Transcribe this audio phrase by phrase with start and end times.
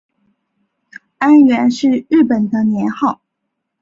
[1.19, 3.21] 安元是日本的年号。